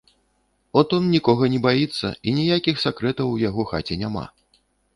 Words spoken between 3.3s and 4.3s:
у яго хаце няма.